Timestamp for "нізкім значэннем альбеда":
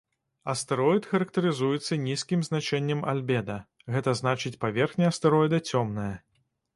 2.05-3.57